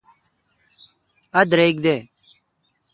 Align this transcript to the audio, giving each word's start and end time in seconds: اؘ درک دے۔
اؘ 1.37 1.41
درک 1.51 1.75
دے۔ 1.83 1.97